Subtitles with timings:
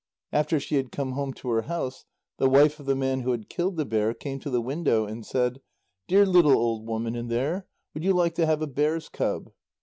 [0.33, 2.05] After she had come home to her house,
[2.39, 5.23] the wife of the man who had killed the bear came to the window and
[5.23, 5.61] said:
[6.07, 9.51] "Dear little old woman in there, would you like to have a bear's cub?"